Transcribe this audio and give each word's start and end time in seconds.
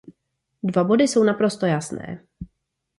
Dva 0.63 0.83
body 0.83 1.03
jsou 1.07 1.23
naprosto 1.23 1.65
jasné. 1.65 2.25